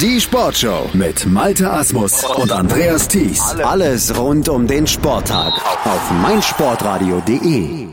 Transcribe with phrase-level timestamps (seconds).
[0.00, 3.54] Die Sportshow mit Malte Asmus und Andreas Thies.
[3.62, 5.52] Alles rund um den Sporttag
[5.86, 7.86] auf meinsportradio.de.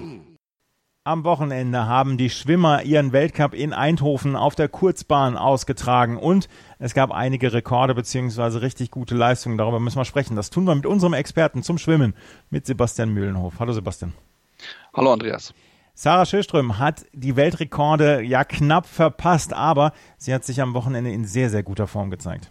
[1.03, 6.95] Am Wochenende haben die Schwimmer ihren Weltcup in Eindhoven auf der Kurzbahn ausgetragen und es
[6.95, 8.57] gab einige Rekorde bzw.
[8.57, 9.59] richtig gute Leistungen.
[9.59, 10.35] Darüber müssen wir sprechen.
[10.35, 12.15] Das tun wir mit unserem Experten zum Schwimmen,
[12.49, 13.59] mit Sebastian Mühlenhof.
[13.59, 14.13] Hallo Sebastian.
[14.95, 15.53] Hallo Andreas.
[15.93, 21.25] Sarah Schillström hat die Weltrekorde ja knapp verpasst, aber sie hat sich am Wochenende in
[21.25, 22.49] sehr, sehr guter Form gezeigt.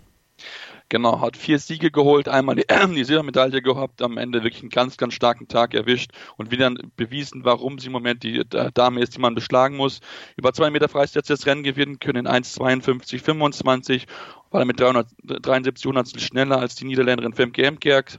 [0.90, 2.64] Genau, hat vier Siege geholt, einmal die,
[2.96, 7.44] die Silbermedaille gehabt, am Ende wirklich einen ganz, ganz starken Tag erwischt und wieder bewiesen,
[7.44, 8.42] warum sie im Moment die
[8.74, 10.00] Dame ist, die man beschlagen muss.
[10.36, 14.06] Über zwei Meter Freistil das Rennen gewinnen können in 1,52,25,
[14.50, 18.18] war damit 373 Hundertstel schneller als die Niederländerin Femke Emkerk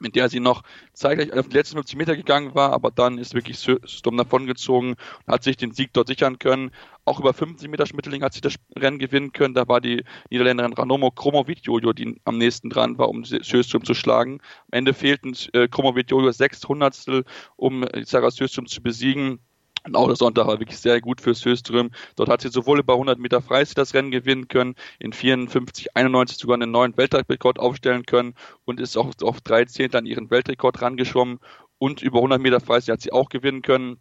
[0.00, 3.34] mit der sie noch zeitgleich auf die letzten 50 Meter gegangen war, aber dann ist
[3.34, 4.90] wirklich Sturm davongezogen
[5.26, 6.70] und hat sich den Sieg dort sichern können.
[7.04, 9.54] Auch über 50 Meter Schmetterling hat sie das Rennen gewinnen können.
[9.54, 14.40] Da war die Niederländerin Ranomo Kromovic-Jojo, die am nächsten dran war, um Sjöström zu schlagen.
[14.70, 17.24] Am Ende fehlten äh, Kromovic-Jojo sechs Hundertstel,
[17.56, 19.40] um Sarah Sjöström zu besiegen.
[19.84, 21.90] Und auch der Sonntag war wirklich sehr gut für Söström.
[22.16, 26.38] Dort hat sie sowohl über 100 Meter Freistil das Rennen gewinnen können, in 54, 91
[26.38, 30.82] sogar einen neuen Weltrekord aufstellen können und ist auch auf drei Zehntel an ihren Weltrekord
[30.82, 31.38] rangeschwommen.
[31.78, 34.00] Und über 100 Meter Freistil hat sie auch gewinnen können.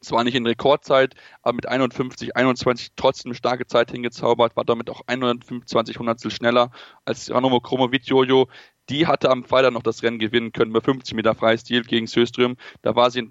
[0.00, 5.02] Zwar nicht in Rekordzeit, aber mit 51, 21 trotzdem starke Zeit hingezaubert, war damit auch
[5.08, 6.70] 125 Hundertstel schneller
[7.04, 8.48] als Ranomo Kromovic Jojo,
[8.88, 12.56] die hatte am Freitag noch das Rennen gewinnen können bei 50 Meter Freistil gegen Söström.
[12.82, 13.28] Da war sie in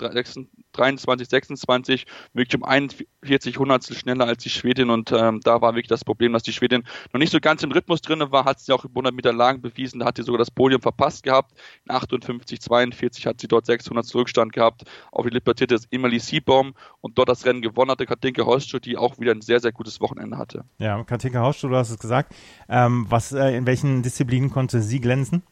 [0.78, 5.88] 23, 26, wirklich um 41 Hundertstel schneller als die Schwedin und ähm, da war wirklich
[5.88, 6.84] das Problem, dass die Schwedin
[7.14, 9.62] noch nicht so ganz im Rhythmus drin war, hat sie auch über 100 Meter Lagen
[9.62, 11.52] bewiesen, da hat sie sogar das Podium verpasst gehabt.
[11.86, 17.18] In 58, 42 hat sie dort 600 Rückstand gehabt auf die libertierte Emily Seabaum und
[17.18, 20.38] dort das Rennen gewonnen hatte, Katinka Hostschuh, die auch wieder ein sehr, sehr gutes Wochenende
[20.38, 20.66] hatte.
[20.78, 22.36] Ja, Katinka Hostschuh, du hast es gesagt.
[22.70, 25.44] Ähm, was, äh, in welchen Disziplinen konnte sie glänzen?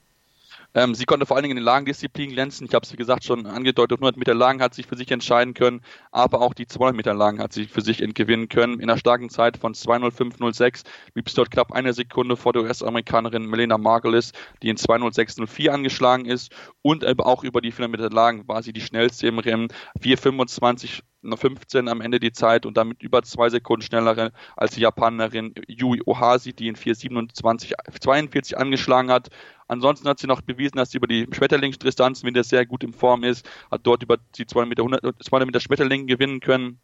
[0.75, 2.67] Ähm, sie konnte vor allen Dingen in den Lagendisziplinen glänzen.
[2.67, 3.97] Ich habe es, wie gesagt, schon angedeutet.
[3.97, 5.81] 100 Meter Lagen hat sie für sich entscheiden können,
[6.11, 8.81] aber auch die 200 Meter Lagen hat sie für sich entgewinnen können.
[8.81, 13.49] In einer starken Zeit von 2.05.06 blieb sie dort knapp eine Sekunde vor der US-Amerikanerin
[13.49, 16.51] Melena Margulis, die in 2.06.04 angeschlagen ist.
[16.81, 19.69] Und auch über die 400 Meter Lagen war sie die schnellste im Rennen.
[20.01, 21.01] 4.25
[21.35, 26.01] 15 am Ende die Zeit und damit über zwei Sekunden schneller als die Japanerin Yui
[26.05, 29.29] Ohasi, die in 4,27, 42 angeschlagen hat.
[29.67, 33.23] Ansonsten hat sie noch bewiesen, dass sie über die Schmetterlingsdistanzen wieder sehr gut in Form
[33.23, 36.79] ist, hat dort über die 200 Meter, 100, 200 Meter Schmetterling gewinnen können.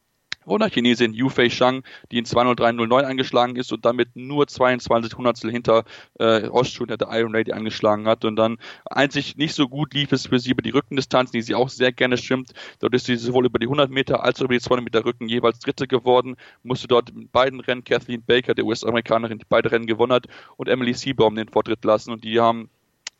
[0.47, 5.83] Runner-Chinesin Yu Fei Shang, die in 203.09 angeschlagen ist und damit nur 22 Hundertstel hinter
[6.19, 8.25] äh, Ostschuh, der Iron Lady angeschlagen hat.
[8.25, 8.57] Und dann
[8.89, 11.91] einzig nicht so gut lief es für sie über die Rückendistanz, die sie auch sehr
[11.91, 12.53] gerne schwimmt.
[12.79, 15.27] Dort ist sie sowohl über die 100 Meter als auch über die 200 Meter Rücken
[15.27, 19.85] jeweils Dritte geworden, musste dort in beiden Rennen Kathleen Baker, der US-Amerikanerin, die beide Rennen
[19.85, 20.27] gewonnen hat,
[20.57, 22.11] und Emily Seabaum den Vortritt lassen.
[22.11, 22.69] Und die haben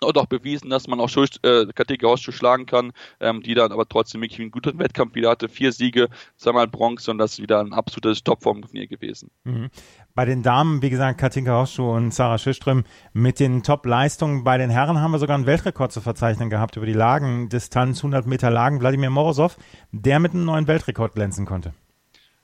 [0.04, 1.66] und auch bewiesen, dass man auch äh,
[2.04, 5.48] Hostschuh schlagen kann, ähm, die dann aber trotzdem wirklich einen guten Wettkampf wieder hatte.
[5.48, 9.30] Vier Siege, zweimal Bronze und das ist wieder ein absolutes Topform von ihr gewesen.
[9.44, 9.70] Mhm.
[10.14, 14.44] Bei den Damen, wie gesagt, Katinka Hostschuh und Sarah Schüström mit den Top-Leistungen.
[14.44, 18.28] Bei den Herren haben wir sogar einen Weltrekord zu verzeichnen gehabt über die Lagendistanz, 100
[18.28, 18.82] Meter Lagen.
[18.82, 19.58] Wladimir Morozov,
[19.92, 21.74] der mit einem neuen Weltrekord glänzen konnte.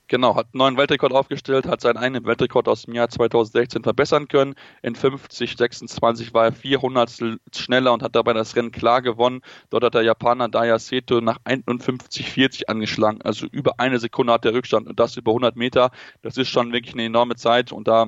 [0.09, 4.29] Genau, hat einen neuen Weltrekord aufgestellt, hat seinen eigenen Weltrekord aus dem Jahr 2016 verbessern
[4.29, 4.56] können.
[4.81, 7.12] In 50, 26 war er 400
[7.53, 9.41] schneller und hat dabei das Rennen klar gewonnen.
[9.69, 13.22] Dort hat der Japaner Daya Seto nach 51, 40 angeschlagen.
[13.22, 15.91] Also über eine Sekunde hat der Rückstand und das über 100 Meter.
[16.22, 18.07] Das ist schon wirklich eine enorme Zeit und da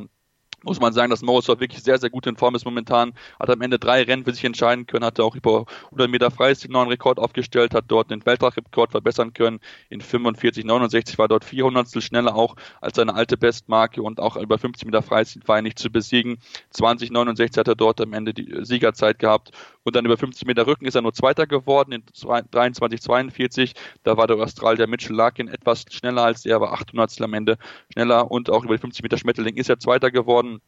[0.64, 3.14] muss man sagen, dass Morozov wirklich sehr, sehr gut in Form ist momentan.
[3.40, 6.72] Hat am Ende drei Rennen für sich entscheiden können, hatte auch über 100 Meter Freistil
[6.72, 9.59] neuen Rekord aufgestellt, hat dort den Weltrekord verbessern können.
[9.90, 14.58] In 45, 69 war dort 400 schneller auch als seine alte Bestmarke und auch über
[14.58, 16.40] 50 Meter Freistil war er nicht zu besiegen.
[16.72, 19.52] 20, 69 hat er dort am Ende die Siegerzeit gehabt
[19.84, 22.03] und dann über 50 Meter Rücken ist er nur Zweiter geworden in
[22.52, 23.74] 23, 42.
[24.03, 27.58] Da war der Australier Mitchell Larkin etwas schneller als er, war 800 am Ende
[27.92, 30.59] schneller und auch über die 50 Meter Schmetterling ist er Zweiter geworden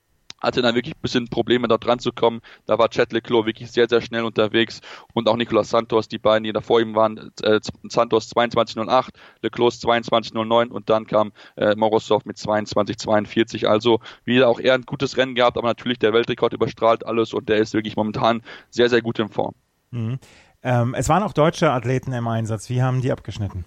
[0.41, 2.41] hatte dann wirklich ein bisschen Probleme da dran zu kommen.
[2.65, 4.81] Da war Chad Leclos wirklich sehr, sehr schnell unterwegs
[5.13, 9.09] und auch Nicolas Santos, die beiden, die da vor ihm waren, äh, Santos 22.08,
[9.41, 13.65] Leclos 22.09 und dann kam äh, Morozov mit 22.42.
[13.65, 17.49] Also wieder auch eher ein gutes Rennen gehabt, aber natürlich der Weltrekord überstrahlt alles und
[17.49, 19.53] der ist wirklich momentan sehr, sehr gut in Form.
[19.91, 20.19] Mhm.
[20.63, 22.69] Ähm, es waren auch deutsche Athleten im Einsatz.
[22.69, 23.65] Wie haben die abgeschnitten?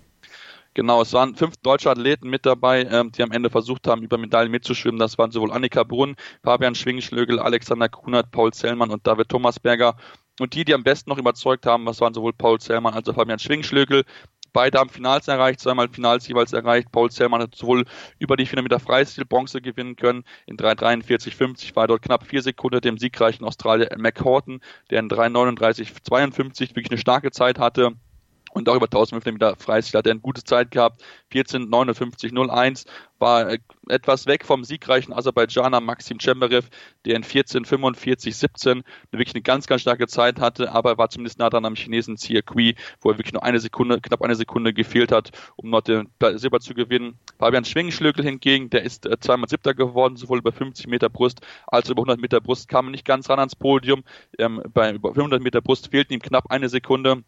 [0.74, 4.18] Genau, es waren fünf deutsche Athleten mit dabei, ähm, die am Ende versucht haben, über
[4.18, 4.98] Medaillen mitzuschwimmen.
[4.98, 9.96] Das waren sowohl Annika Brunn, Fabian Schwingschlögel, Alexander Kunert, Paul Zellmann und David Thomasberger.
[10.40, 13.14] Und die, die am besten noch überzeugt haben, das waren sowohl Paul Zellmann als auch
[13.14, 14.04] Fabian Schwingschlögel.
[14.52, 16.90] Beide haben Finals erreicht, zweimal Finals jeweils erreicht.
[16.90, 17.84] Paul Zellmann hat sowohl
[18.18, 20.24] über die 400 Meter Freistil Bronze gewinnen können.
[20.46, 24.60] In 3,43,50 war dort knapp vier Sekunden dem siegreichen Australier McHorton,
[24.90, 27.92] der in 3,39,52 wirklich eine starke Zeit hatte
[28.54, 31.02] und auch über 1500 Meter Freistil hat er eine gute Zeit gehabt.
[31.32, 32.86] 14,59,01
[33.18, 33.58] war äh,
[33.88, 36.68] etwas weg vom siegreichen Aserbaidschaner Maxim Cemberev,
[37.04, 41.50] der in 14,45,17 eine wirklich eine ganz, ganz starke Zeit hatte, aber war zumindest nah
[41.50, 45.10] dran am Chinesen Xie Kui, wo er wirklich nur eine Sekunde, knapp eine Sekunde gefehlt
[45.10, 47.18] hat, um noch den Silber zu gewinnen.
[47.38, 51.88] Fabian Schwingenschlögel hingegen, der ist äh, zweimal Siebter geworden, sowohl über 50 Meter Brust als
[51.88, 54.04] auch über 100 Meter Brust, kam nicht ganz ran ans Podium.
[54.38, 57.24] Ähm, bei über 100 Meter Brust fehlten ihm knapp eine Sekunde.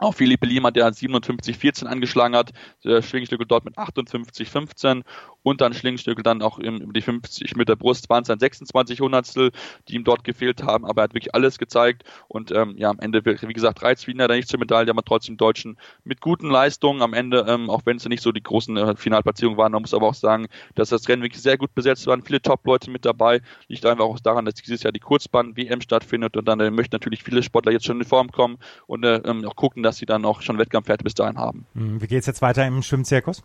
[0.00, 2.52] Auch Philippe Lima, der 57-14 angeschlagen hat,
[2.84, 5.02] der Schwingstückel dort mit 58-15
[5.42, 8.08] und dann Schlingstückel dann auch im, über die 50 mit der Brust.
[8.08, 9.50] Waren es dann 26 Hundertstel,
[9.88, 12.04] die ihm dort gefehlt haben, aber er hat wirklich alles gezeigt.
[12.28, 15.36] Und ähm, ja, am Ende, wie gesagt, reizt Wiener da nicht zur Medaille, aber trotzdem
[15.36, 18.96] Deutschen mit guten Leistungen am Ende, ähm, auch wenn es nicht so die großen äh,
[18.96, 20.46] Finalplatzierungen waren, man muss aber auch sagen,
[20.76, 24.20] dass das Rennen wirklich sehr gut besetzt waren, viele Top-Leute mit dabei, liegt einfach auch
[24.20, 26.36] daran, dass dieses Jahr die Kurzbahn-WM stattfindet.
[26.36, 28.58] Und dann äh, möchten natürlich viele Sportler jetzt schon in Form kommen.
[28.86, 31.66] Und äh, ähm, auch gucken, dass sie dann auch schon Wettkampfwerte bis dahin haben.
[31.74, 33.42] Hm, wie geht es jetzt weiter im Schwimmzirkus?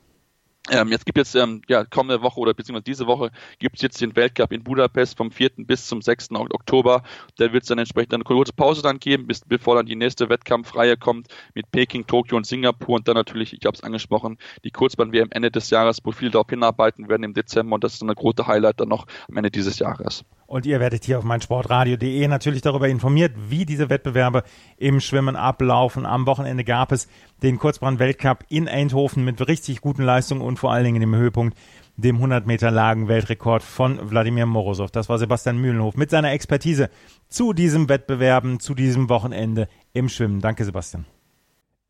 [0.69, 3.99] Ähm, jetzt gibt es ähm, ja kommende Woche oder beziehungsweise diese Woche gibt es jetzt
[3.99, 5.51] den Weltcup in Budapest vom 4.
[5.57, 6.31] bis zum 6.
[6.31, 7.03] Oktober.
[7.37, 10.29] Da wird es dann entsprechend eine kurze Pause dann geben, bis, bevor dann die nächste
[10.29, 14.71] Wettkampfreihe kommt mit Peking, Tokio und Singapur und dann natürlich, ich habe es angesprochen, die
[14.71, 18.09] Kurzbahn-WM Ende des Jahres, wo viele darauf hinarbeiten werden im Dezember und das ist dann
[18.09, 20.23] eine große Highlight dann noch am Ende dieses Jahres.
[20.53, 24.43] Und ihr werdet hier auf meinsportradio.de natürlich darüber informiert, wie diese Wettbewerbe
[24.77, 26.05] im Schwimmen ablaufen.
[26.05, 27.07] Am Wochenende gab es
[27.41, 31.57] den Kurzbahn-Weltcup in Eindhoven mit richtig guten Leistungen und vor allen Dingen dem Höhepunkt
[31.97, 34.91] dem 100 Meter Lagen-Weltrekord von Wladimir Morosow.
[34.91, 36.91] Das war Sebastian Mühlenhof mit seiner Expertise
[37.29, 40.39] zu diesem Wettbewerben, zu diesem Wochenende im Schwimmen.
[40.39, 41.07] Danke, Sebastian.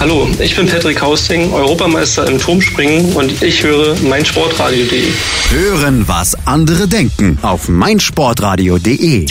[0.00, 5.12] Hallo, ich bin Patrick Hausting, Europameister im Turmspringen und ich höre meinsportradio.de.
[5.50, 9.26] Hören, was andere denken auf meinsportradio.de.